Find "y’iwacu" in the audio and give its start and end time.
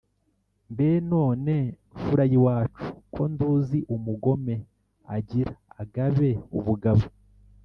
2.31-2.83